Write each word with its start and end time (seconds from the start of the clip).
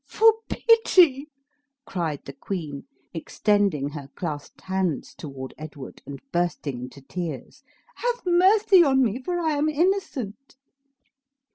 "For 0.07 0.33
pity!" 0.49 1.27
cried 1.85 2.25
the 2.25 2.33
queen, 2.33 2.87
extending 3.13 3.89
her 3.89 4.09
clasped 4.15 4.61
hands 4.61 5.13
toward 5.13 5.53
Edward, 5.59 6.01
and 6.07 6.19
bursting 6.33 6.79
into 6.79 7.01
tears; 7.03 7.61
"have 7.97 8.25
mercy 8.25 8.83
on 8.83 9.03
me, 9.03 9.21
for 9.21 9.37
I 9.39 9.51
am 9.51 9.69
innocent!" 9.69 10.55